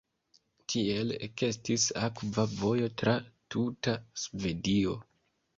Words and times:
Tiel 0.71 1.13
ekestis 1.27 1.85
akva 2.07 2.47
vojo 2.63 2.89
tra 3.03 3.15
tuta 3.57 3.95
Svedio. 4.23 4.99